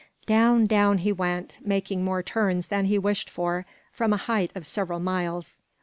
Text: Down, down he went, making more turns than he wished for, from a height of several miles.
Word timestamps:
Down, 0.25 0.65
down 0.65 0.97
he 0.97 1.11
went, 1.11 1.59
making 1.63 2.03
more 2.03 2.23
turns 2.23 2.69
than 2.69 2.85
he 2.85 2.97
wished 2.97 3.29
for, 3.29 3.67
from 3.91 4.13
a 4.13 4.17
height 4.17 4.51
of 4.55 4.65
several 4.65 4.99
miles. 4.99 5.59